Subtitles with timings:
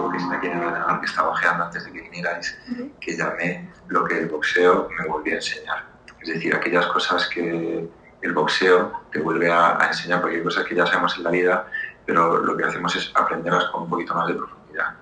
[0.00, 2.58] archivo que está aquí en el ordenador que estaba ojeando antes de que vinierais,
[3.00, 5.84] que llamé lo que el boxeo me volvió a enseñar.
[6.20, 7.88] Es decir, aquellas cosas que
[8.22, 11.66] el boxeo te vuelve a, enseñar, porque hay cosas que ya sabemos en la vida,
[12.06, 14.94] pero lo que hacemos es aprenderlas con un poquito más de profundidad.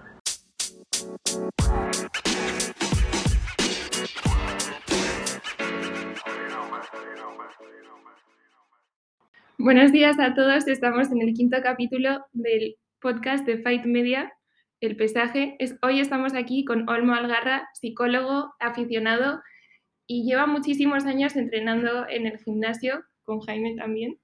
[9.58, 14.32] Buenos días a todos, estamos en el quinto capítulo del podcast de Fight Media,
[14.80, 15.58] El Pesaje.
[15.82, 19.42] hoy estamos aquí con Olmo Algarra, psicólogo, aficionado
[20.06, 24.20] y lleva muchísimos años entrenando en el gimnasio, con Jaime también,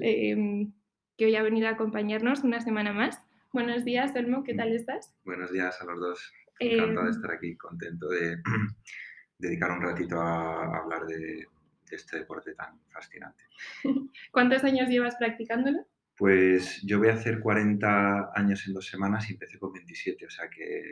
[0.00, 0.72] em,
[1.16, 3.20] que hoy ha venido a acompañarnos una semana más.
[3.52, 5.12] Buenos días, Olmo, ¿qué tal estás?
[5.24, 6.32] Buenos días a los dos.
[6.60, 8.36] Encantado de em, estar aquí, contento de
[9.38, 11.46] dedicar un ratito a hablar de,
[11.90, 13.42] este deporte tan fascinante.
[14.30, 15.84] ¿Cuántos años llevas practicándolo?
[16.16, 20.30] Pues yo voy a hacer 40 años en dos semanas y empecé con 27, o
[20.30, 20.82] sea que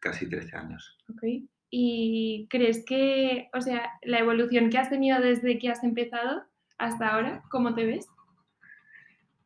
[0.00, 0.96] casi 13 años.
[1.10, 1.22] Ok.
[1.70, 6.44] ¿Y crees que, o sea, la evolución que has tenido desde que has empezado
[6.78, 8.06] hasta ahora, cómo te ves?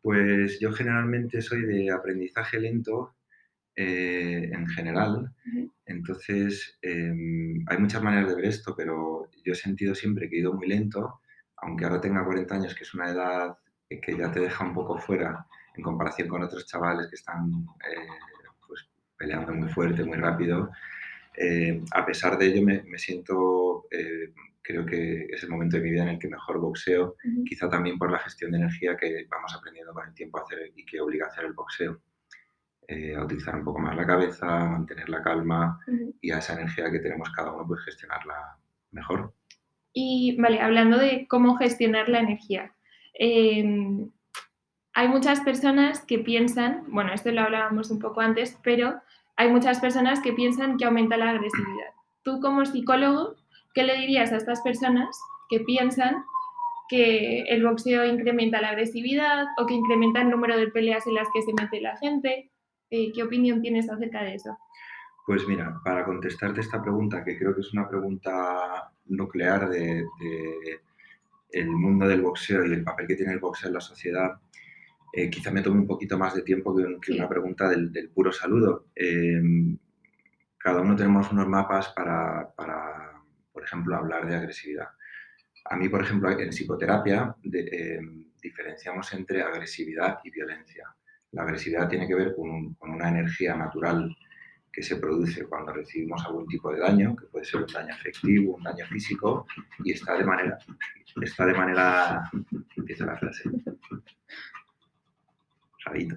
[0.03, 3.15] Pues yo generalmente soy de aprendizaje lento
[3.75, 5.33] eh, en general,
[5.87, 10.41] entonces em, hay muchas maneras de ver esto, pero yo he sentido siempre que he
[10.41, 11.21] ido muy lento,
[11.57, 13.57] aunque ahora tenga 40 años, que es una edad
[14.01, 18.07] que ya te deja un poco fuera en comparación con otros chavales que están eh,
[18.67, 20.71] pues, peleando muy fuerte, muy rápido.
[21.37, 25.91] Eh, a pesar de ello, me, siento, eh, creo que es el momento de mi
[25.91, 29.55] vida en el que mejor boxeo, quizá también por la gestión de energía que vamos
[29.55, 32.01] aprendiendo con el tiempo a hacer y que obliga a hacer el boxeo.
[33.17, 35.81] a utilizar un poco más la cabeza, mantener la calma
[36.21, 38.59] y a esa energía que tenemos cada uno, pues gestionarla
[38.91, 39.33] mejor.
[39.95, 42.75] Y vale, hablando de cómo gestionar la energía,
[43.15, 44.11] Em,
[44.95, 49.01] hay muchas personas que piensan, bueno, esto lo hablábamos un poco antes, pero
[49.37, 51.93] hay muchas personas que piensan que aumenta la agresividad.
[52.23, 53.37] Tú como psicólogo,
[53.75, 55.09] ¿qué le dirías a estas personas
[55.49, 56.25] que piensan
[56.89, 61.29] que el boxeo incrementa la agresividad o que incrementa el número de peleas en las
[61.33, 62.51] que se mete la gente?
[62.91, 64.59] Eh, ¿Qué opinión tienes acerca de eso?
[65.27, 70.05] Pues mira, para contestarte esta pregunta, que creo que es una pregunta nuclear de
[71.53, 74.41] el mundo del boxeo y el papel que tiene el boxeo en la sociedad,
[75.13, 78.87] eh, quizá me tome un poquito más de tiempo que, una pregunta del, puro saludo.
[78.95, 79.77] Em,
[80.59, 82.53] cada uno tenemos unos mapas para,
[83.53, 84.89] por ejemplo, hablar de agresividad.
[85.67, 90.87] A mí, por ejemplo, en psicoterapia em, diferenciamos entre agresividad y violencia.
[91.33, 94.17] La agresividad tiene que ver con, con una energía natural
[94.73, 98.57] que se produce cuando recibimos algún tipo de daño, que puede ser un daño afectivo,
[98.57, 99.47] un daño físico,
[99.85, 100.59] y está de manera,
[101.21, 102.31] está de manera,
[102.77, 103.51] empieza la frase,
[105.85, 106.17] rarito.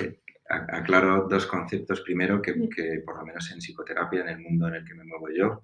[0.00, 2.02] Eh, aclaro dos conceptos.
[2.02, 5.04] Primero, que, que por lo menos en psicoterapia, en el mundo en el que me
[5.04, 5.62] muevo yo,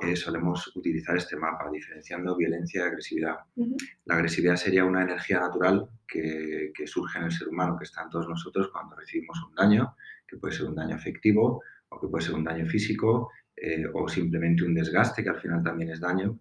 [0.00, 3.36] eh, solemos utilizar este mapa, diferenciando violencia y agresividad.
[4.04, 8.10] La agresividad sería una energía natural que, surge en el ser humano, que está en
[8.10, 12.24] todos nosotros cuando recibimos un daño, que puede ser un daño afectivo o que puede
[12.24, 16.38] ser un daño físico eh, o simplemente un desgaste, que al final también es daño.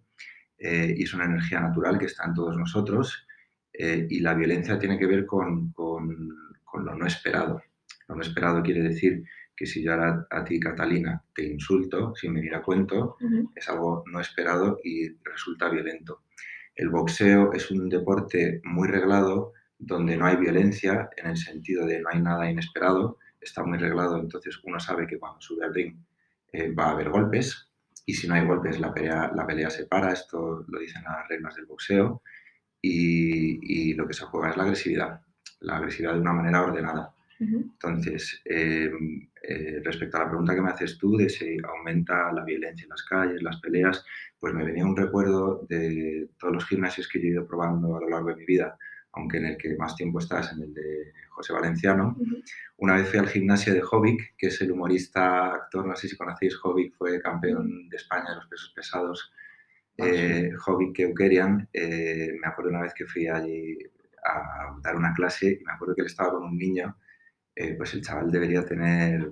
[0.59, 3.25] Eh, y es una energía natural que está en todos nosotros.
[3.73, 6.29] y la violencia tiene que ver con, con,
[6.63, 7.61] con lo no esperado.
[8.07, 9.23] Lo no esperado quiere decir
[9.57, 13.17] que si yo ahora a ti, Catalina, te insulto sin venir a cuento,
[13.55, 16.21] es algo no esperado y resulta violento.
[16.75, 21.99] El boxeo es un deporte muy reglado donde no hay violencia en el sentido de
[21.99, 25.97] no hay nada inesperado, está muy reglado, entonces uno sabe que cuando sube al ring
[26.51, 27.71] eh, va a haber golpes
[28.05, 31.27] y si no hay golpes la pelea, la pelea se para, esto lo dicen las
[31.27, 32.21] reglas del boxeo
[32.79, 35.21] y, y lo que se juega es la agresividad,
[35.61, 37.13] la agresividad de una manera ordenada.
[37.39, 42.43] Entonces, em, eh, respecto a la pregunta que me haces tú de si aumenta la
[42.43, 44.05] violencia en las calles, las peleas,
[44.37, 48.01] pues me venía un recuerdo de todos los gimnasios que yo he ido probando a
[48.01, 48.77] lo largo de mi vida,
[49.13, 52.17] aunque en el que más tiempo estás, en el de José Valenciano.
[52.75, 56.17] Una vez fui al gimnasio de Jovic, que es el humorista, actor, no sé si
[56.17, 59.31] conocéis, Jovic fue campeón de España de los pesos pesados,
[59.99, 61.69] ah, eh, Jovic Keukerian.
[61.71, 63.77] Eh, me acuerdo una vez que fui allí
[64.25, 66.97] a dar una clase y me acuerdo que él estaba con un niño
[67.59, 69.31] eh, pues el chaval debería tener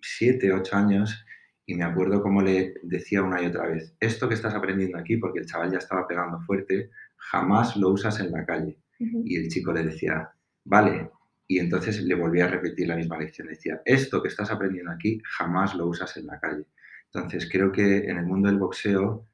[0.00, 1.26] 7, 8 años
[1.66, 5.18] y me acuerdo cómo le decía una y otra vez, esto que estás aprendiendo aquí,
[5.18, 8.78] porque el chaval ya estaba pegando fuerte, jamás lo usas en la calle.
[8.98, 10.30] Y el chico le decía,
[10.64, 11.10] vale,
[11.46, 15.20] y entonces le volvía a repetir la misma lección, decía, esto que estás aprendiendo aquí,
[15.24, 16.64] jamás lo usas en la calle.
[17.12, 19.26] Entonces creo que en el mundo del boxeo,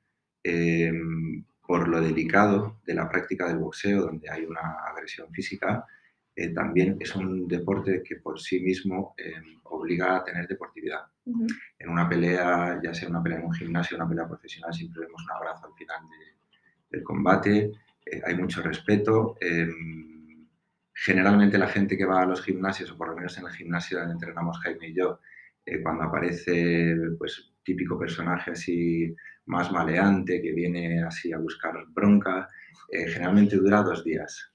[0.42, 5.86] em, por lo delicado de la práctica del boxeo, donde hay una agresión física,
[6.34, 11.00] eh, también es un deporte que por sí mismo em, obliga a tener deportividad.
[11.78, 15.22] En una pelea, ya sea una pelea en un gimnasio, una pelea profesional, siempre vemos
[15.24, 16.00] un abrazo al final
[16.90, 17.70] del combate,
[18.06, 19.36] eh, hay mucho respeto.
[19.40, 20.46] Em,
[20.92, 23.98] generalmente la gente que va a los gimnasios, o por lo menos en el gimnasio
[23.98, 25.20] donde entrenamos Jaime y yo,
[25.64, 29.14] eh, cuando aparece pues típico personaje así
[29.46, 32.48] más maleante que viene así a buscar bronca,
[32.88, 34.52] eh, generalmente dura dos días.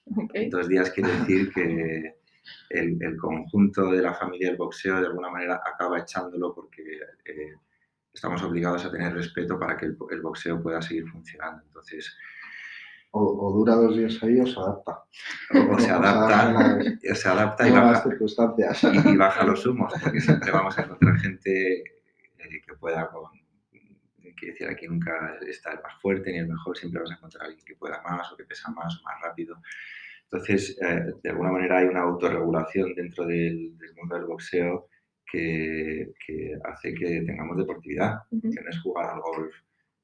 [0.49, 2.15] Dos días quiere decir que
[2.69, 6.83] el, conjunto de la familia del boxeo de alguna manera acaba echándolo porque
[7.25, 7.53] eh,
[8.13, 11.63] estamos obligados a tener respeto para que el, boxeo pueda seguir funcionando.
[11.65, 12.15] Entonces,
[13.11, 15.03] o, dura dos días ahí o se adapta.
[15.71, 16.79] O, se adapta,
[17.15, 18.03] se adapta y, baja,
[19.05, 21.94] y, baja los humos, porque siempre vamos a encontrar gente
[22.45, 23.31] eh, que pueda con,
[24.35, 27.43] quiere decir, aquí nunca está el más fuerte ni el mejor, siempre vas a encontrar
[27.43, 29.61] a alguien que pueda más o que pesa más o más rápido.
[30.23, 34.89] Entonces, eh, de alguna manera hay una autorregulación dentro del, mundo del boxeo
[35.31, 36.13] que,
[36.63, 39.53] hace que tengamos deportividad, que no es jugar al golf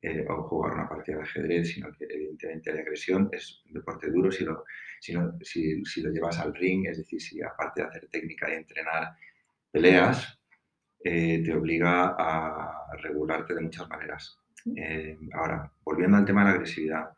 [0.02, 4.10] eh, o jugar una partida de ajedrez, sino que evidentemente la agresión es un deporte
[4.10, 4.64] duro si lo,
[5.00, 9.16] si, si, lo llevas al ring, es decir, si aparte de hacer técnica y entrenar
[9.72, 10.41] peleas,
[11.04, 14.38] eh, te obliga a regularte de muchas maneras.
[14.76, 17.10] Eh, ahora, volviendo al tema de la agresividad.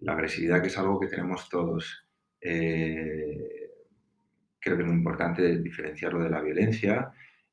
[0.00, 2.06] La agresividad que es algo que tenemos todos.
[2.40, 3.70] Eh,
[4.58, 7.12] creo que es muy importante diferenciarlo de la violencia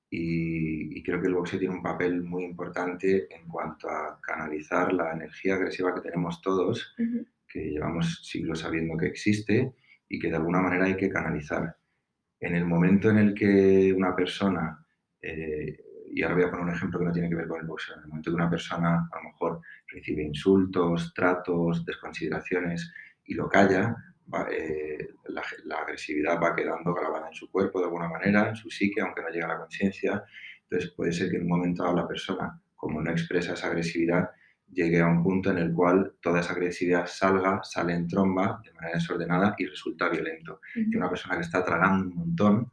[0.09, 5.13] y, creo que el boxeo tiene un papel muy importante en cuanto a canalizar la
[5.13, 6.95] energía agresiva que tenemos todos,
[7.47, 9.73] que llevamos siglos sabiendo que existe
[10.09, 11.77] y que de alguna manera hay que canalizar.
[12.41, 14.85] En el momento en el que una persona
[15.21, 15.77] eh,
[16.09, 17.95] y ahora voy a poner un ejemplo que no tiene que ver con el boxeo.
[17.95, 22.91] En el momento que una persona a lo mejor recibe insultos, tratos, desconsideraciones
[23.25, 23.95] y lo calla,
[24.51, 29.01] eh, la, agresividad va quedando grabada en su cuerpo de alguna manera, en su psique,
[29.01, 30.23] aunque no llega a la conciencia.
[30.63, 34.29] Entonces puede ser que en un momento dado la persona, como no expresa esa agresividad,
[34.71, 38.73] llegue a un punto en el cual toda esa agresividad salga, sale en tromba de
[38.73, 40.59] manera desordenada y resulta violento.
[40.75, 42.71] Y una persona que está tragando un montón,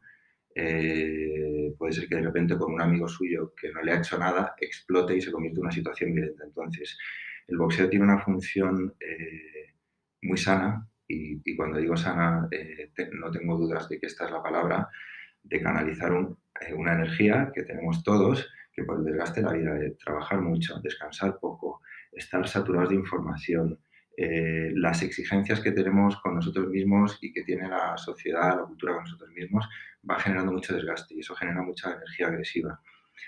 [0.57, 4.17] eh, puede ser que de repente con un amigo suyo que no le ha hecho
[4.17, 6.45] nada explote y se convierta en una situación violenta.
[6.45, 6.97] Entonces,
[7.47, 9.75] el boxeo tiene una función eh,
[10.21, 14.41] muy sana y, cuando digo sana eh, no tengo dudas de que esta es la
[14.41, 14.89] palabra,
[15.43, 19.91] de canalizar una energía que tenemos todos, que por el desgaste de la vida, de
[19.91, 21.81] trabajar mucho, descansar poco,
[22.11, 23.77] estar saturados de información,
[24.17, 28.93] eh, las exigencias que tenemos con nosotros mismos y que tiene la sociedad, la cultura
[28.93, 29.67] con nosotros mismos,
[30.09, 32.79] va generando mucho desgaste y eso genera mucha energía agresiva.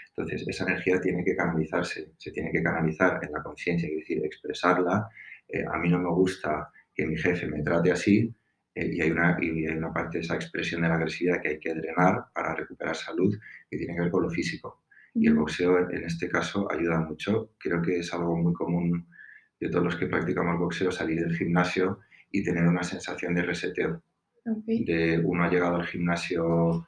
[0.09, 4.23] Entonces, esa energía tiene que canalizarse, se tiene que canalizar en la conciencia, es decir,
[4.23, 5.07] expresarla.
[5.47, 8.33] Eh, a mí no me gusta que mi jefe me trate así
[8.73, 11.49] eh, y, hay una, y hay una parte de esa expresión de la agresividad que
[11.49, 13.37] hay que drenar para recuperar salud
[13.69, 14.83] que tiene que ver con lo físico.
[15.13, 17.51] Y el boxeo en este caso ayuda mucho.
[17.57, 19.07] Creo que es algo muy común
[19.59, 21.99] de todos los que practicamos boxeo, salir del gimnasio
[22.31, 24.01] y tener una sensación de reseteo.
[24.65, 26.87] De uno ha llegado al gimnasio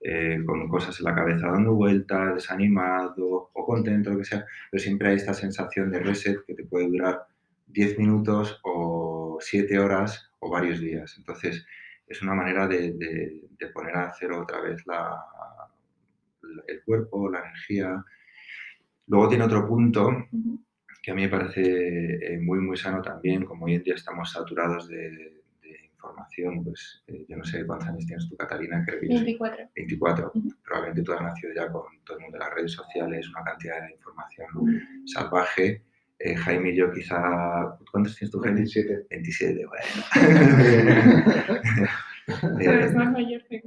[0.00, 4.82] eh, con cosas en la cabeza dando vueltas, desanimado o contento, lo que sea, pero
[4.82, 7.26] siempre hay esta sensación de reset que te puede durar
[7.68, 11.14] 10 minutos o 7 horas o varios días.
[11.18, 11.64] Entonces,
[12.06, 15.18] es una manera de, poner a cero otra vez la,
[16.66, 18.04] el cuerpo, la energía.
[19.06, 20.10] Luego tiene otro punto
[21.02, 24.30] que a mí me parece eh, muy, muy sano también, como hoy en día estamos
[24.30, 25.40] saturados de,
[25.94, 29.68] información, pues eh, yo no sé cuántos años tienes tú, Catalina, creo que 24.
[29.76, 30.32] 24.
[30.64, 33.86] Probablemente tú has nacido ya con todo el mundo de las redes sociales, una cantidad
[33.86, 34.48] de información
[35.06, 35.84] salvaje.
[36.18, 37.78] Eh, Jaime y yo quizá...
[37.90, 38.56] ¿Cuántos tienes tú, Jaime?
[38.56, 39.06] 27.
[39.10, 39.86] 27, bueno.
[42.58, 43.62] Pero más mayor que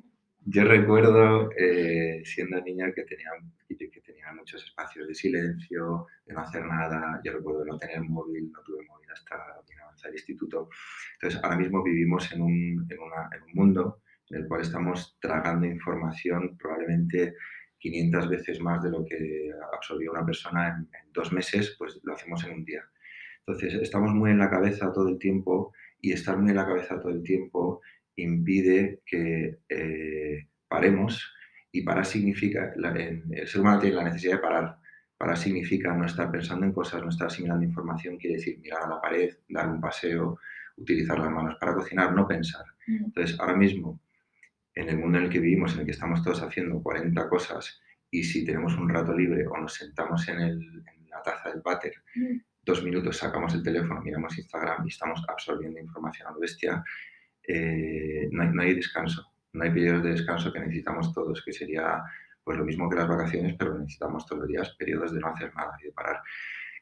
[0.46, 3.30] yo recuerdo eh, siendo niña que tenía,
[3.68, 7.22] que tenía muchos espacios de silencio, de no hacer nada.
[7.24, 9.36] Yo recuerdo no tener móvil, no tuve móvil hasta
[9.68, 10.70] bien avanzar el instituto.
[11.14, 15.18] Entonces, ahora mismo vivimos en un, en, una, en un mundo en el cual estamos
[15.20, 17.36] tragando información probablemente
[17.78, 22.14] 500 veces más de lo que absorbió una persona en, en, dos meses, pues lo
[22.14, 22.84] hacemos en un día.
[23.46, 27.00] Entonces, estamos muy en la cabeza todo el tiempo y estar muy en la cabeza
[27.00, 27.82] todo el tiempo
[28.16, 31.35] impide que eh, paremos
[31.76, 34.78] y parar significa, el ser humano tiene la necesidad de parar.
[35.18, 38.88] Parar significa no estar pensando en cosas, no estar asimilando información, quiere decir mirar a
[38.88, 40.40] la pared, dar un paseo,
[40.78, 42.66] utilizar las manos para cocinar, no pensar.
[42.88, 43.06] Mm.
[43.06, 44.00] Entonces, ahora mismo,
[44.74, 47.82] en el mundo en el que vivimos, en el que estamos todos haciendo 40 cosas,
[48.10, 51.94] y si tenemos un rato libre o nos sentamos en, en la taza del váter,
[52.16, 52.38] mm.
[52.64, 56.82] dos minutos sacamos el teléfono, miramos Instagram y estamos absorbiendo información a lo bestia,
[57.46, 61.54] eh, no, hay, no, hay, descanso, no hay periodos de descanso que necesitamos todos, que
[61.54, 62.04] sería
[62.44, 65.54] pues lo mismo que las vacaciones, pero necesitamos todos los días periodos de no hacer
[65.56, 66.22] nada y de parar.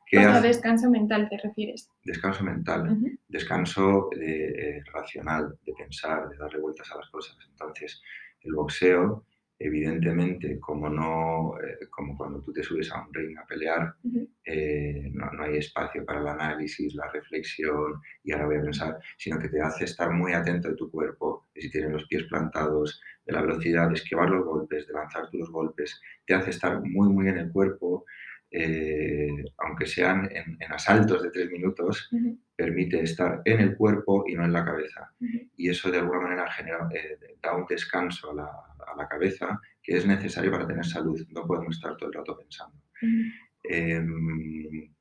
[0.06, 1.90] ¿Qué o sea, descanso mental te refieres.
[2.04, 3.00] Descanso mental,
[3.30, 7.38] descanso eh, racional, de pensar, de darle vueltas a las cosas.
[7.50, 8.02] Entonces,
[8.42, 9.26] el boxeo
[9.64, 13.96] evidentemente, como, no, eh, como cuando tú te subes a un ring a pelear,
[14.44, 19.00] eh, no, no, hay espacio para el análisis, la reflexión y ahora voy a pensar,
[19.18, 22.24] sino que te hace estar muy atento de tu cuerpo, de si tienes los pies
[22.24, 26.50] plantados, de la velocidad, de esquivar los golpes, de lanzar tú los golpes, te hace
[26.50, 28.04] estar muy, muy en el cuerpo,
[28.52, 32.12] eh, aunque sean en, asaltos de tres minutos,
[32.56, 35.10] permite estar en el cuerpo y no en la cabeza.
[35.56, 36.90] Y eso de alguna manera genera,
[37.42, 41.20] da un descanso a la, a la cabeza que es necesario para tener salud.
[41.32, 42.78] No podemos estar todo el rato pensando.
[43.64, 44.94] Em,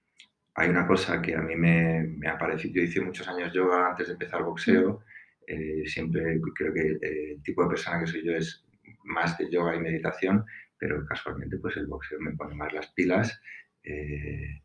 [0.55, 3.91] hay una cosa que a mí me, me, ha parecido, yo hice muchos años yoga
[3.91, 5.03] antes de empezar boxeo,
[5.47, 8.65] eh, siempre creo que el tipo de persona que soy yo es
[9.05, 10.45] más de yoga y meditación,
[10.79, 13.41] pero casualmente pues el boxeo me pone más las pilas.
[13.83, 14.63] Eh,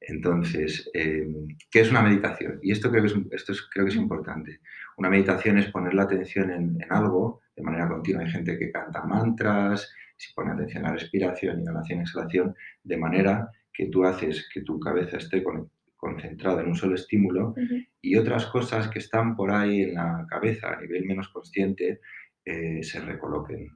[0.00, 2.58] entonces, em, ¿qué es una meditación?
[2.62, 4.60] Y esto creo que es, esto creo que es importante.
[4.96, 8.22] Una meditación es poner la atención en, en algo de manera continua.
[8.22, 13.50] Hay gente que canta mantras, si pone atención a la respiración, inhalación, exhalación, de manera
[13.72, 15.42] que tú haces que tu cabeza esté
[15.96, 17.54] concentrada en un solo estímulo
[18.00, 22.00] y otras cosas que están por ahí en la cabeza a nivel menos consciente
[22.44, 23.70] eh, se recoloquen.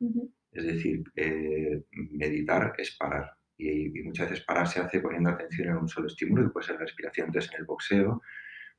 [0.52, 3.30] Es decir, eh, meditar es parar.
[3.56, 6.66] Y, y, muchas veces parar se hace poniendo atención en un solo estímulo, que puede
[6.66, 7.26] ser la respiración.
[7.26, 8.22] Entonces, en el boxeo,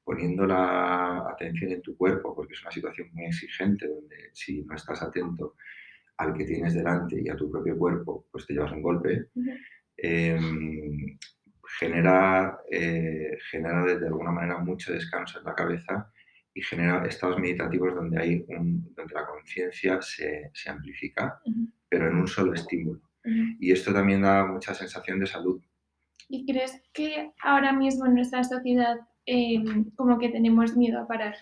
[0.03, 4.75] poniendo la atención en tu cuerpo, porque es una situación muy exigente, donde si no
[4.75, 5.55] estás atento
[6.17, 9.27] al que tienes delante y a tu propio cuerpo, pues te llevas un golpe,
[9.98, 11.17] em,
[11.79, 16.12] genera, eh, genera de, alguna manera mucho descanso en la cabeza
[16.53, 21.39] y genera estados meditativos donde, hay un, donde la conciencia se, se, amplifica,
[21.88, 23.01] pero en un solo estímulo.
[23.60, 25.62] Y esto también da mucha sensación de salud.
[26.27, 31.36] ¿Y crees que ahora mismo en nuestra sociedad Em, como que tenemos miedo a parar.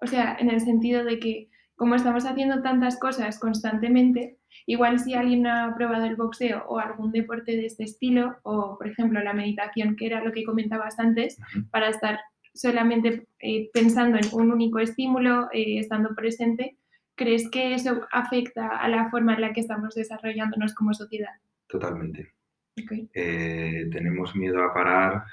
[0.00, 4.36] O sea, en el sentido de que como estamos haciendo tantas cosas constantemente,
[4.66, 8.88] igual si alguien ha probado el boxeo o algún deporte de este estilo, o por
[8.88, 11.38] ejemplo la meditación, que era lo que comentabas antes,
[11.70, 12.18] para estar
[12.52, 16.76] solamente eh, pensando en un único estímulo, eh, estando presente,
[17.14, 21.34] ¿crees que eso afecta a la forma en la que estamos desarrollándonos como sociedad?
[21.68, 22.32] Totalmente.
[23.14, 25.24] Eh, tenemos miedo a parar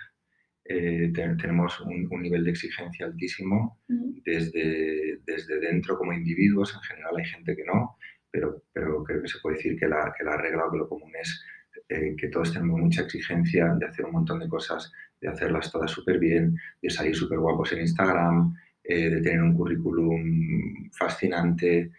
[0.67, 7.25] eh, tenemos un, nivel de exigencia altísimo desde, desde dentro como individuos, en general hay
[7.25, 7.97] gente que no,
[8.31, 10.89] pero, pero creo que se puede decir que la, que la regla o que lo
[10.89, 11.43] común es
[11.87, 14.91] eh, que todos tenemos mucha exigencia de hacer un montón de cosas,
[15.21, 19.55] de hacerlas todas súper bien, de salir súper guapos en Instagram, eh, de tener un
[19.55, 21.91] currículum fascinante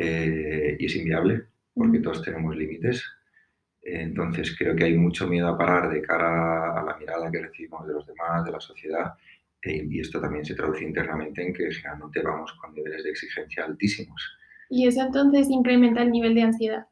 [0.00, 1.42] y es inviable
[1.74, 3.04] porque todos tenemos límites
[3.94, 7.86] entonces creo que hay mucho miedo a parar de cara a la mirada que recibimos
[7.86, 9.14] de los demás, de la sociedad,
[9.62, 13.64] e, y esto también se traduce internamente en que generalmente vamos con niveles de exigencia
[13.64, 14.38] altísimos.
[14.70, 16.86] ¿Y eso entonces incrementa el nivel de ansiedad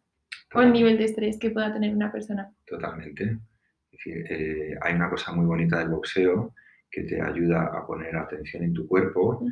[0.54, 2.50] o el nivel de estrés que pueda tener una persona?
[2.64, 3.24] Totalmente.
[3.24, 6.54] Es decir, eh, hay una cosa muy bonita del boxeo
[6.90, 9.44] que te ayuda a poner atención en tu cuerpo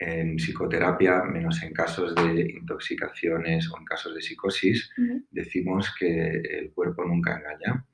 [0.00, 4.90] en psicoterapia, menos en casos de intoxicaciones o en casos de psicosis,
[5.30, 7.84] decimos que el cuerpo nunca engaña.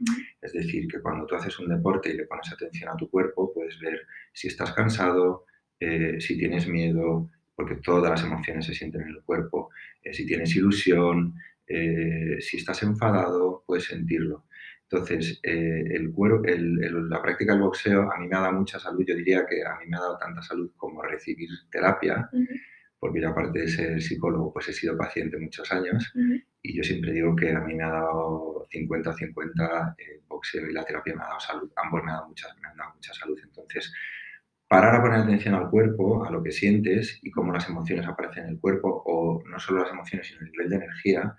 [0.41, 3.53] Es decir, que cuando tú haces un deporte y le pones atención a tu cuerpo,
[3.53, 5.47] puedes ver si estás cansado,
[5.81, 9.71] eh, si tienes miedo, porque todas las emociones se sienten en el cuerpo,
[10.01, 11.35] eh, si tienes ilusión,
[11.67, 14.45] eh, si estás enfadado, puedes sentirlo.
[14.89, 18.79] Entonces, eh, el cuero, el, la práctica del boxeo a mí me ha dado mucha
[18.79, 19.05] salud.
[19.07, 22.31] Yo diría que a mí me ha dado tanta salud como recibir terapia,
[22.99, 26.13] porque yo aparte de ser psicólogo, pues he sido paciente muchos años
[26.63, 30.85] y yo siempre digo que a mí me ha dado 50-50 el boxeo y la
[30.85, 31.71] terapia me ha dado salud.
[31.77, 33.39] Ambos me han dado mucha, me han dado mucha salud.
[33.43, 33.93] Entonces,
[34.69, 38.45] parar a poner atención al cuerpo, a lo que sientes y cómo las emociones aparecen
[38.45, 41.37] en el cuerpo, o no solo las emociones, sino el nivel de energía,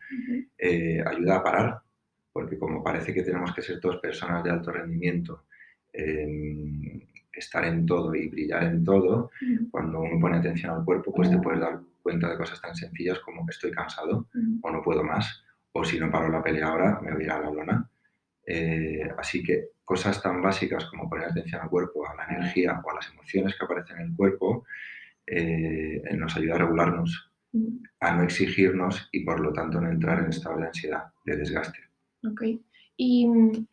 [0.58, 1.87] eh, ayuda a parar
[2.38, 5.46] porque como parece que tenemos que ser todas personas de alto rendimiento,
[7.34, 9.32] estar en todo y brillar en todo,
[9.72, 13.18] cuando uno pone atención al cuerpo, pues te puedes dar cuenta de cosas tan sencillas
[13.22, 14.28] como que estoy cansado
[14.62, 17.32] o no puedo más, o si no paro la pelea ahora, me voy a ir
[17.32, 17.90] a la lona.
[18.46, 22.92] Eh, así que cosas tan básicas como poner atención al cuerpo, a la energía o
[22.92, 24.64] a las emociones que aparecen en el cuerpo,
[25.26, 27.32] eh, nos ayuda a regularnos,
[28.00, 31.87] a no exigirnos y por lo tanto no entrar en estado de ansiedad, de desgaste.
[32.24, 32.42] Ok.
[32.98, 33.28] Y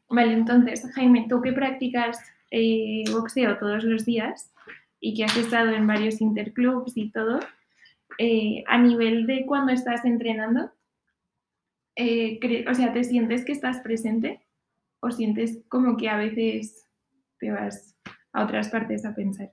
[0.08, 2.18] vale, entonces, Jaime, tú que practicas
[2.50, 4.52] eh, boxeo todos los días
[5.00, 7.40] y que has estado en varios interclubs y todo,
[8.18, 10.70] eh, a nivel de cuando estás entrenando,
[11.96, 14.40] eh, o sea, ¿te sientes que estás presente
[15.00, 16.88] o sientes como que a veces
[17.38, 17.96] te vas
[18.32, 19.52] a otras partes a pensar?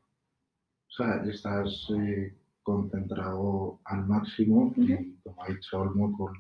[0.87, 6.33] O sea, estás eh, concentrado al máximo y, como ha dicho Olmo, con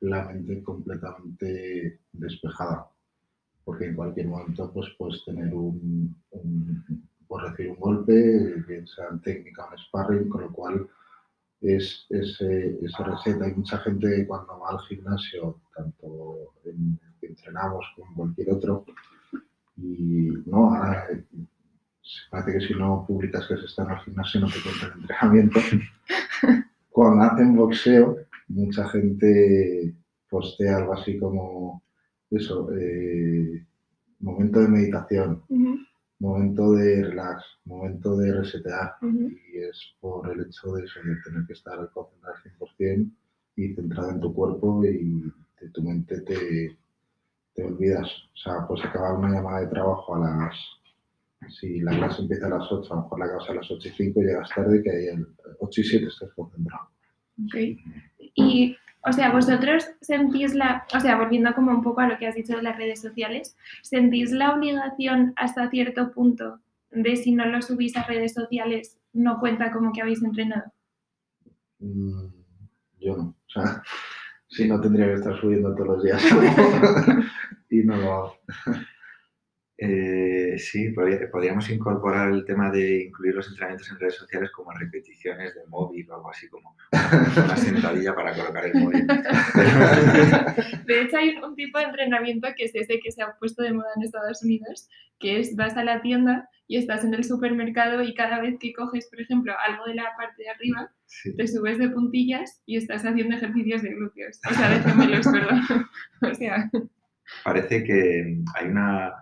[0.00, 2.90] la mente completamente despejada.
[3.64, 6.16] Porque en cualquier momento pues, puedes tener un,
[7.26, 10.88] por recibir un golpe, bien sea en técnica o en sparring, con lo cual
[11.60, 13.44] es, esa receta.
[13.44, 18.84] Hay mucha gente que cuando va al gimnasio, tanto en, entrenamos como en cualquier otro,
[19.76, 21.06] y no, ahora
[22.30, 25.00] parece que si no publicas que se está en el gimnasio no te cuentan el
[25.00, 25.60] entrenamiento.
[26.90, 28.16] Cuando hacen boxeo,
[28.48, 29.94] mucha gente
[30.28, 31.82] postea algo así como
[32.30, 33.66] eso, eh,
[34.20, 35.42] momento de meditación,
[36.18, 38.94] momento de relax, momento de resetear.
[39.02, 43.10] Y es por el hecho de, eso, de tener que estar concentrado al 100%
[43.56, 46.76] y centrado en tu cuerpo y de tu mente te,
[47.54, 48.06] te olvidas.
[48.06, 50.54] O sea, pues acabar una llamada de trabajo a las
[51.60, 53.88] si la clase empieza a las 8, a lo mejor la acabas a las 8
[53.88, 55.26] y 5, llegas tarde, que ahí el
[55.60, 56.88] 8 y 7 estás concentrado.
[57.44, 57.54] Ok.
[58.38, 62.26] Y, o sea, vosotros sentís la, o sea, volviendo como un poco a lo que
[62.26, 67.44] has dicho de las redes sociales, ¿sentís la obligación hasta cierto punto de si no
[67.46, 70.72] lo subís a redes sociales, no cuenta como que habéis entrenado?
[71.80, 72.28] Mm,
[73.00, 73.34] yo no.
[73.48, 73.82] O sea,
[74.46, 76.22] si no tendría que estar subiendo todos los días
[77.70, 78.34] y no lo hago.
[79.80, 85.54] Eh, sí, podríamos incorporar el tema de incluir los entrenamientos en redes sociales como repeticiones
[85.54, 89.06] de móvil o algo así como una sentadilla para colocar el móvil.
[90.84, 93.72] De hecho, hay un tipo de entrenamiento que es ese que se ha puesto de
[93.72, 94.88] moda en Estados Unidos,
[95.20, 98.72] que es vas a la tienda y estás en el supermercado y cada vez que
[98.72, 100.90] coges, por ejemplo, algo de la parte de arriba,
[101.36, 104.40] te subes de puntillas y estás haciendo ejercicios de glúteos.
[104.50, 105.62] O sea, de gemelos, perdón.
[106.20, 106.68] o sea...
[107.44, 109.12] Parece que hay una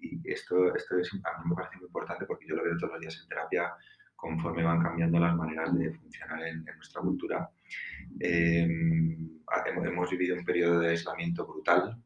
[0.00, 2.92] y esto, esto es, a mí me parece muy importante porque yo lo veo todos
[2.92, 3.72] los días en terapia
[4.18, 7.48] conforme van cambiando las maneras de funcionar en, nuestra cultura.
[8.18, 9.30] Em,
[9.84, 11.96] hemos vivido un periodo de aislamiento brutal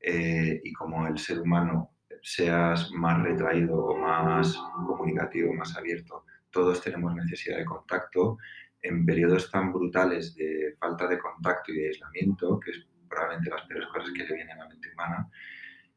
[0.00, 1.90] eh, y como el ser humano
[2.22, 4.56] seas más retraído o más
[4.86, 8.38] comunicativo, más abierto, todos tenemos necesidad de contacto.
[8.80, 13.66] En periodos tan brutales de falta de contacto y de aislamiento, que es probablemente las
[13.66, 15.28] peores cosas que le vienen a la mente humana,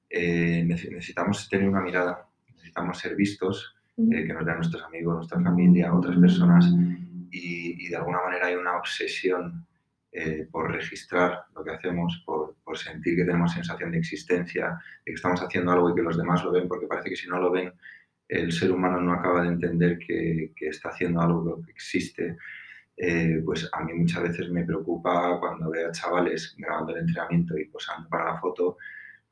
[0.10, 5.42] eh, necesitamos tener una mirada, necesitamos ser vistos, eh, que nos vean nuestros amigos, nuestra
[5.42, 6.66] familia, otras personas,
[7.32, 9.66] y, de alguna manera hay una obsesión
[10.12, 15.12] eh, por registrar lo que hacemos, por, por, sentir que tenemos sensación de existencia, de
[15.12, 17.40] que estamos haciendo algo y que los demás lo ven, porque parece que si no
[17.40, 17.74] lo ven,
[18.28, 22.38] el ser humano no acaba de entender que, que está haciendo algo que existe.
[23.46, 27.66] pues a mí muchas veces me preocupa cuando veo a chavales grabando el entrenamiento y
[27.66, 28.78] posando para la foto,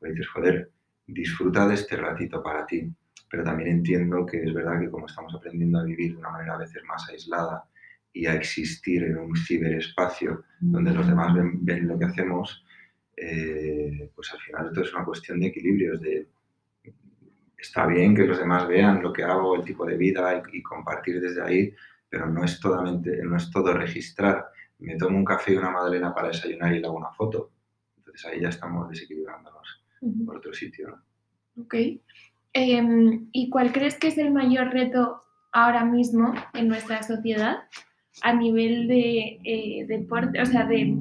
[0.06, 0.72] pues dices, joder,
[1.08, 2.88] disfruta de este ratito para ti.
[3.30, 6.54] Pero también entiendo que es verdad que como estamos aprendiendo a vivir de una manera
[6.54, 7.66] a veces más aislada
[8.14, 12.64] y a existir en un ciberespacio donde los demás ven, lo que hacemos,
[13.18, 16.28] eh, pues al final esto es una cuestión de equilibrios, de
[17.58, 21.20] está bien que los demás vean lo que hago, el tipo de vida y, compartir
[21.20, 21.74] desde ahí,
[22.08, 24.46] pero no es, no es todo registrar.
[24.78, 27.52] Me tomo un café y una magdalena para desayunar y le hago una foto.
[27.98, 29.85] Entonces ahí ya estamos desequilibrándonos
[30.26, 31.00] por otro sitio.
[31.58, 31.76] Ok.
[32.54, 37.64] Em, ¿Y cuál crees que es el mayor reto ahora mismo en nuestra sociedad
[38.22, 40.96] a nivel de eh, deporte, o sea, de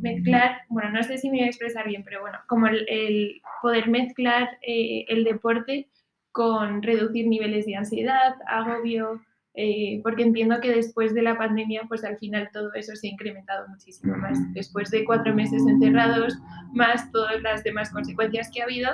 [0.00, 3.88] mezclar, bueno, no sé si me voy a expresar bien, pero bueno, como el, poder
[3.88, 5.88] mezclar eh, el deporte
[6.32, 9.22] con reducir niveles de ansiedad, agobio,
[9.62, 13.10] eh, porque entiendo que después de la pandemia, pues al final todo eso se ha
[13.10, 14.38] incrementado muchísimo más.
[14.54, 16.38] Después de cuatro meses encerrados,
[16.72, 18.88] más todas las demás consecuencias que ha habido,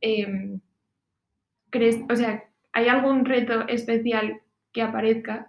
[0.00, 0.58] em,
[1.70, 4.40] ¿crees, o sea, ¿hay algún reto especial
[4.72, 5.46] que aparezca?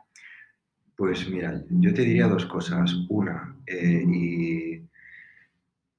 [0.95, 2.93] Pues mira, yo te diría dos cosas.
[3.09, 4.83] Una, eh, y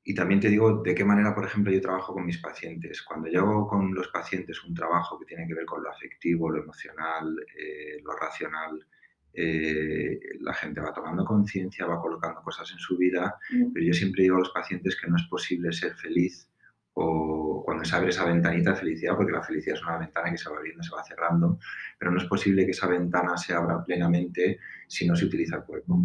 [0.08, 3.02] y también te digo de qué manera, por ejemplo, yo trabajo con mis pacientes.
[3.02, 6.48] Cuando yo hago con los pacientes un trabajo que tiene que ver con lo afectivo,
[6.48, 8.86] lo emocional, eh, lo racional,
[9.32, 13.72] eh, la gente va tomando conciencia, va colocando cosas en su vida, mm.
[13.72, 16.48] pero yo siempre digo a los pacientes que no es posible ser feliz
[16.92, 20.38] o cuando se abre esa ventanita de felicidad, porque la felicidad es una ventana que
[20.38, 21.58] se va abriendo, se va cerrando,
[21.98, 25.64] pero no es posible que esa ventana se abra plenamente si no se utiliza el
[25.64, 26.00] cuerpo.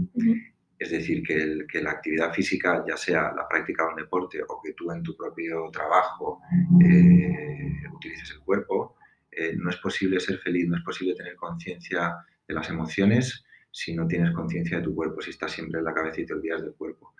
[0.82, 4.74] Es decir, que, la actividad física, ya sea la práctica de un deporte o que
[4.74, 6.42] tú en tu propio trabajo
[6.84, 8.96] eh, utilices el cuerpo,
[9.32, 12.16] eh, no es posible ser feliz, no es posible tener conciencia
[12.48, 15.94] de las emociones si no tienes conciencia de tu cuerpo, si estás siempre en la
[15.94, 17.14] cabeza y te olvidas del cuerpo.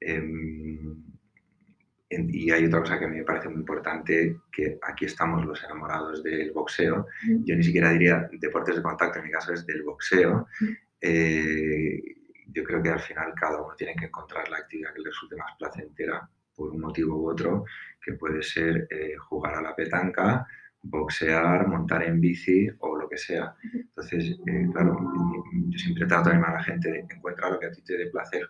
[0.00, 1.00] Em,
[2.10, 5.62] y hay otra cosa que a mí me parece muy importante, que aquí estamos los
[5.62, 7.06] enamorados del boxeo.
[7.44, 10.48] Yo ni siquiera diría deportes de contacto, en mi caso es del boxeo.
[11.00, 12.17] Eh,
[12.48, 15.36] yo creo que al final cada uno tiene que encontrar la actividad que le resulte
[15.36, 17.64] más placentera por un motivo u otro,
[18.02, 20.46] que puede ser eh, jugar a la petanca,
[20.82, 23.54] boxear, montar en bici o lo que sea.
[23.72, 24.98] Entonces, eh, claro,
[25.68, 28.06] yo siempre trato de animar a la gente, encuentra lo que a ti te dé
[28.06, 28.48] placer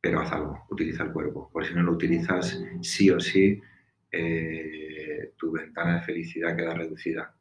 [0.00, 3.60] pero haz algo, utiliza el cuerpo, porque si no lo utilizas, sí o sí,
[4.10, 7.34] eh, tu ventana de felicidad queda reducida,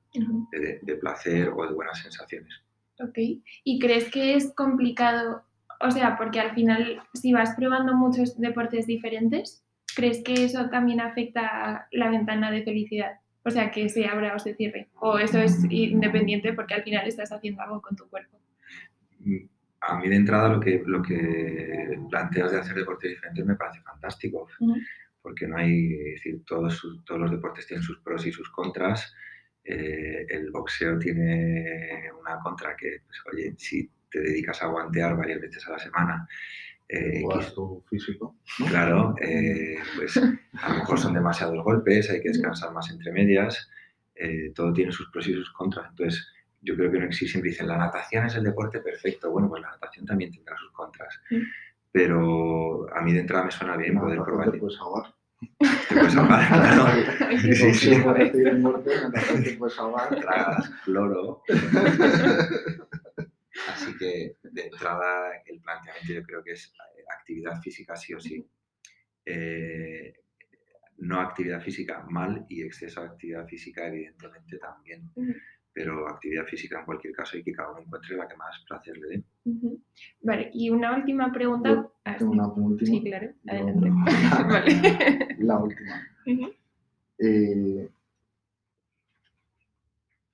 [0.52, 2.62] de, placer o de buenas sensaciones.
[3.00, 3.18] Ok,
[3.64, 5.44] ¿y crees que es complicado?
[5.80, 9.64] O sea, porque al final, si vas probando muchos deportes diferentes,
[9.96, 13.20] ¿crees que eso también afecta la ventana de felicidad?
[13.44, 14.90] O sea, que se abra o se cierre.
[15.00, 18.38] O eso es independiente porque al final estás haciendo algo con tu cuerpo.
[19.20, 19.48] Mm,
[19.82, 23.82] a mí de entrada lo que, lo que planteas de hacer deportes diferentes me parece
[23.82, 24.48] fantástico,
[25.22, 29.14] porque no hay, es decir, todos, todos los deportes tienen sus pros y sus contras.
[29.64, 35.42] Eh, el boxeo tiene una contra que, pues, oye, si te dedicas a guantear varias
[35.42, 36.28] veces a la semana,
[36.88, 38.38] eh, tu físico.
[38.68, 43.70] Claro, eh, pues a lo mejor son demasiados golpes, hay que descansar más entre medias,
[44.16, 45.88] eh, todo tiene sus pros y sus contras.
[45.92, 46.28] Entonces,
[46.62, 49.32] yo creo que no existe, siempre dicen, la natación es el deporte perfecto.
[49.32, 51.22] Bueno, pues la natación también tendrá sus contras.
[51.92, 54.52] Pero a mí de entrada me suena bien poder probar.
[54.52, 55.14] Te puedes ahogar.
[55.40, 56.86] Te puedes ahogar, claro.
[57.42, 57.90] sí, sí, sí.
[57.92, 60.20] Te puedes ahogar.
[60.20, 61.44] Tragas cloro.
[63.68, 68.20] Así que de entrada el planteamiento yo creo que es eh, actividad física sí o
[68.20, 68.46] sí.
[69.26, 70.14] Eh,
[70.98, 75.12] no actividad física mal y exceso de actividad física evidentemente también
[75.80, 78.98] pero actividad física en cualquier caso y que cada uno encuentre la que más placer
[78.98, 79.24] le dé.
[80.22, 81.90] Vale, y una última pregunta.
[82.04, 82.86] Ah, una última.
[82.86, 83.90] Sí, claro, adelante.
[85.40, 86.06] La última.
[87.18, 87.90] Eh,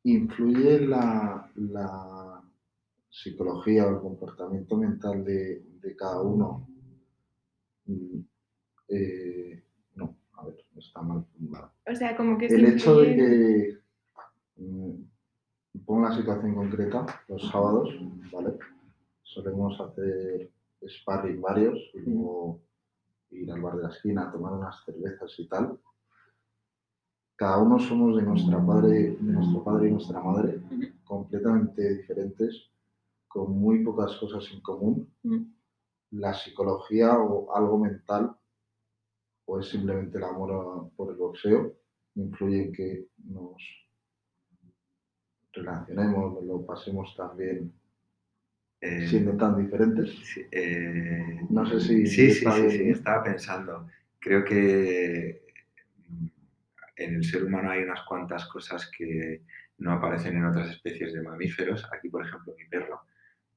[0.05, 2.41] ¿Influye la, la,
[3.07, 6.67] psicología o el comportamiento mental de, de cada uno?
[7.85, 8.19] Mm,
[8.89, 11.71] eh, no, a ver, está mal formulado.
[11.85, 12.47] O sea, como que...
[12.47, 13.85] El hecho de que
[15.79, 17.89] pongo una situación concreta, los sábados,
[18.31, 18.57] ¿vale?
[19.23, 20.51] Solemos hacer
[20.87, 22.61] sparring varios y luego
[23.31, 25.79] ir al bar de la esquina a tomar unas cervezas y tal.
[27.35, 30.61] Cada uno somos de, nuestra padre, de nuestro padre y nuestra madre,
[31.03, 32.69] completamente diferentes,
[33.27, 35.13] con muy pocas cosas en común.
[36.11, 38.37] La psicología o algo mental,
[39.45, 41.73] o es simplemente el amor por el boxeo,
[42.15, 43.84] influye en que nos
[45.55, 47.73] relacionemos, lo pasemos también
[48.81, 50.15] eh, siendo tan diferentes.
[50.51, 52.05] Eh, no sé si...
[52.05, 53.87] Sí, sí, sí, sí, estaba pensando.
[54.19, 55.41] Creo que
[56.07, 56.27] mm,
[56.97, 59.41] en el ser humano hay unas cuantas cosas que
[59.77, 61.87] no aparecen en otras especies de mamíferos.
[61.91, 63.01] Aquí, por ejemplo, mi perro,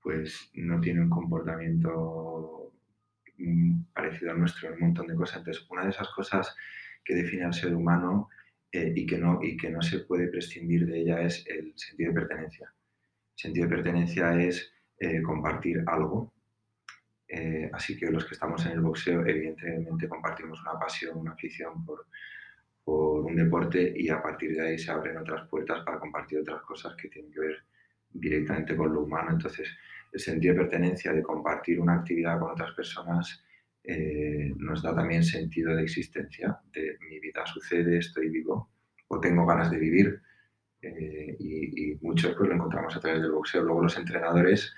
[0.00, 2.72] pues no tiene un comportamiento
[3.36, 5.38] mm, parecido al nuestro en un montón de cosas.
[5.38, 6.56] Entonces, una de esas cosas
[7.04, 8.28] que define al ser humano
[8.70, 12.12] eh, y, que no, y que no se puede prescindir de ella es el sentido
[12.12, 12.72] de pertenencia.
[13.36, 16.32] El sentido de pertenencia es eh, compartir algo.
[17.26, 21.84] Eh, así que los que estamos en el boxeo, evidentemente compartimos una pasión, una afición
[21.84, 22.06] por,
[22.84, 26.62] por un deporte y a partir de ahí se abren otras puertas para compartir otras
[26.62, 27.56] cosas que tienen que ver
[28.10, 29.30] directamente con lo humano.
[29.30, 29.68] Entonces,
[30.12, 33.44] el sentido de pertenencia, de compartir una actividad con otras personas,
[33.90, 38.70] eh, nos da también sentido de existencia, de mi vida sucede, estoy vivo
[39.08, 40.20] o tengo ganas de vivir.
[40.82, 43.62] Eh, y, muchos pues lo encontramos a través del boxeo.
[43.62, 44.74] Luego los entrenadores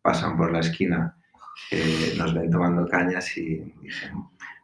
[0.00, 1.16] pasan por la esquina,
[1.72, 4.12] eh, nos ven tomando cañas y dicen,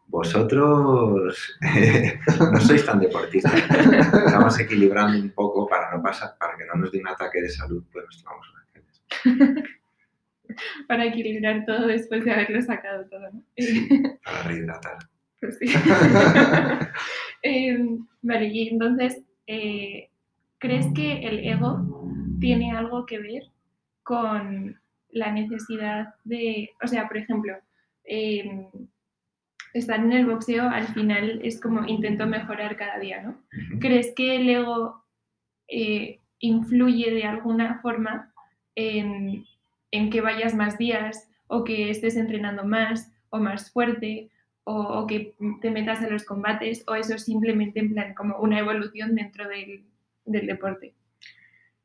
[0.06, 1.58] vosotros
[2.52, 3.54] no sois tan deportistas.
[3.54, 7.48] Estamos equilibrando un poco para, no pasar, para que no nos dé un ataque de
[7.50, 9.79] salud, pues nos tomamos unas cañas.
[10.88, 13.42] para equilibrar todo después de haberlo sacado todo, ¿no?
[14.24, 14.98] para rehidratar.
[15.40, 15.66] Pues sí.
[17.42, 20.10] Em, vale, y entonces, eh,
[20.58, 22.04] ¿crees que el ego
[22.38, 23.44] tiene algo que ver
[24.02, 27.54] con la necesidad de, o sea, por ejemplo,
[28.04, 28.68] em,
[29.72, 33.40] estar en el boxeo al final es como intento mejorar cada día, ¿no?
[33.80, 35.04] ¿Crees que el ego
[35.68, 38.32] eh, influye de alguna forma
[38.74, 39.44] en
[39.90, 44.30] en que vayas más días o que estés entrenando más o más fuerte
[44.64, 48.60] o, que te metas a los combates o eso es simplemente en plan como una
[48.60, 49.84] evolución dentro del,
[50.24, 50.94] deporte.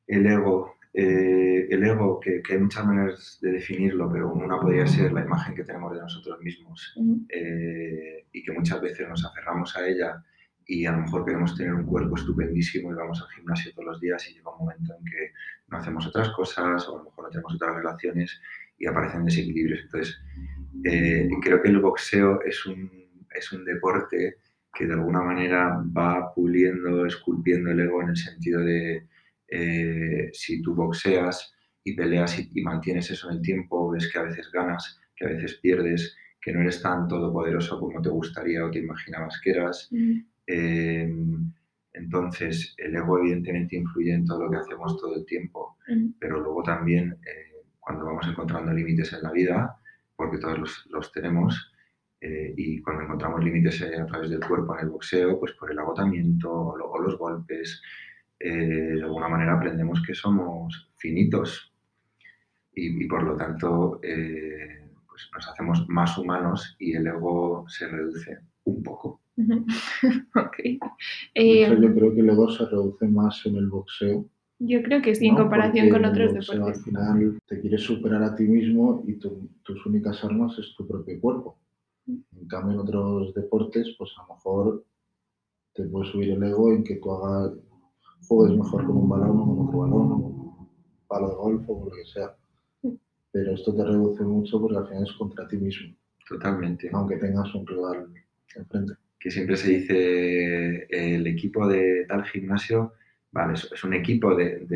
[0.06, 5.14] El ego, eh, el ego, que, hay muchas maneras de definirlo, pero una podría ser
[5.14, 6.96] la imagen que tenemos de nosotros mismos
[7.30, 10.24] eh, y que muchas veces nos aferramos a ella
[10.68, 14.02] y a lo mejor queremos tener un cuerpo estupendísimo y vamos al gimnasio todos los
[14.02, 15.32] días y llega un momento en que
[15.68, 18.42] no hacemos otras cosas o a lo mejor no tenemos otras relaciones
[18.78, 19.82] y aparecen desequilibrios.
[19.84, 20.20] Entonces,
[20.84, 22.90] eh, creo que el boxeo es un,
[23.34, 24.38] es un deporte
[24.74, 29.08] que de alguna manera va puliendo, esculpiendo el ego en el sentido de
[29.48, 34.24] eh, si tú boxeas y peleas y, mantienes eso en el tiempo, ves que a
[34.24, 38.72] veces ganas, que a veces pierdes, que no eres tan todopoderoso como te gustaría o
[38.72, 39.90] te imaginabas que eras.
[40.48, 41.12] Eh,
[41.94, 45.78] entonces, el ego evidentemente influye en todo lo que hacemos todo el tiempo,
[46.20, 49.78] pero luego también eh, cuando vamos encontrando límites en la vida,
[50.16, 51.72] porque todos los, los tenemos,
[52.58, 56.52] y cuando encontramos límites a través del cuerpo en el boxeo, pues por el agotamiento
[56.52, 57.84] o los golpes,
[58.40, 61.74] eh, de alguna manera aprendemos que somos finitos
[62.74, 68.38] y, por lo tanto eh, pues nos hacemos más humanos y el ego se reduce
[68.66, 69.22] un poco.
[70.48, 70.80] okay.
[71.34, 74.26] Eh, yo creo que el ego se reduce más en el boxeo.
[74.60, 76.78] Yo creo que sí, en comparación con otros deportes.
[76.78, 81.20] Al final te quieres superar a ti mismo y tus únicas armas es tu propio
[81.20, 81.58] cuerpo.
[82.08, 84.86] En cambio, en otros deportes, pues a lo mejor
[85.74, 87.52] te puede subir el ego en que tú hagas,
[88.28, 90.68] juegues mejor con un balón o con otro balón o un
[91.08, 92.36] palo de golf o lo que sea.
[93.32, 95.94] Pero esto te reduce mucho porque al final es contra ti mismo.
[96.30, 96.90] Totalmente.
[96.94, 98.08] Aunque tengas un rival
[98.56, 98.94] enfrente.
[99.26, 102.94] Que siempre se dice el equipo de tal gimnasio,
[103.32, 104.68] vale, es, un equipo de,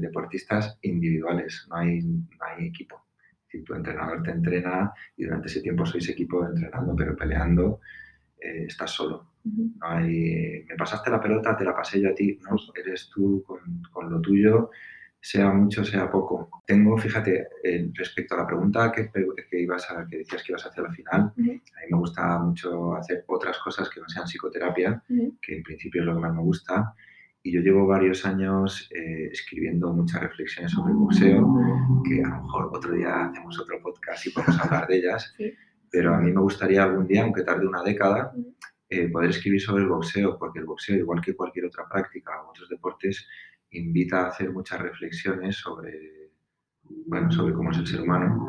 [0.00, 3.04] deportistas individuales, no hay, no hay equipo.
[3.46, 7.78] Si tu entrenador te entrena y durante ese tiempo sois equipo entrenando, pero peleando,
[8.40, 9.34] eh, estás solo.
[9.44, 12.56] No hay, me pasaste la pelota, te la pasé yo a ti, ¿no?
[12.74, 14.70] Eres tú con, lo tuyo,
[15.24, 16.50] sea mucho, sea poco.
[16.66, 17.48] Tengo, fíjate,
[17.94, 20.94] respecto a la pregunta que, que, ibas a, que decías que ibas a hacer al
[20.94, 21.60] final, a mí
[21.90, 25.02] me gusta mucho hacer otras cosas que no sean psicoterapia,
[25.40, 26.94] que en principio es lo que más me gusta.
[27.42, 31.48] Y yo llevo varios años eh, escribiendo muchas reflexiones sobre el boxeo,
[32.06, 35.34] que a lo mejor otro día hacemos otro podcast y podemos hablar de ellas.
[35.90, 38.30] Pero a mí me gustaría algún día, aunque tarde una década,
[38.90, 42.50] eh, poder escribir sobre el boxeo, porque el boxeo, igual que cualquier otra práctica o
[42.50, 43.26] otros deportes,
[43.74, 46.30] invita a hacer muchas reflexiones sobre,
[47.06, 48.48] bueno, sobre cómo es el ser humano.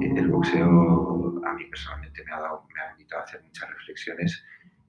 [0.00, 4.44] El boxeo a mí personalmente me ha, dado, me ha invitado a hacer muchas reflexiones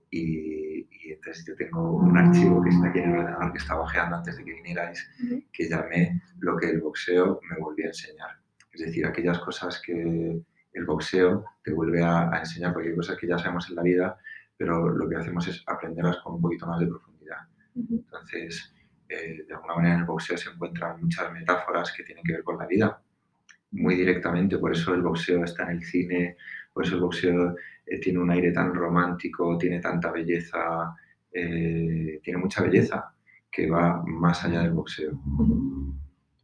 [0.10, 4.16] y, entonces yo tengo un archivo que está aquí en el ordenador que estaba ojeando
[4.18, 5.10] antes de que vinierais,
[5.52, 8.30] que llamé lo que el boxeo me volvió a enseñar.
[8.74, 10.42] Es decir, aquellas cosas que
[10.74, 14.18] el boxeo te vuelve a, a enseñar, cualquier cosa que ya sabemos en la vida,
[14.58, 17.40] pero lo que hacemos es aprenderlas con un poquito más de profundidad.
[17.76, 18.74] Entonces,
[19.12, 22.44] eh, de alguna manera en el boxeo se encuentran muchas metáforas que tienen que ver
[22.44, 23.02] con la vida,
[23.72, 26.38] muy directamente, por eso el boxeo está en el cine,
[26.74, 30.96] por eso el boxeo eh, tiene un aire tan romántico, tiene tanta belleza,
[31.34, 33.14] eh, tiene mucha belleza
[33.52, 35.20] que va más allá del boxeo.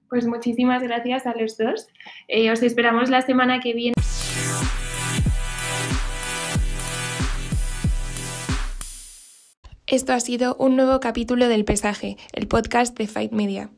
[0.09, 1.87] Pues muchísimas gracias a los dos.
[2.51, 3.93] os esperamos la semana que viene.
[9.87, 13.69] Esto ha sido un nuevo capítulo del Pesaje, el podcast de Fight Media.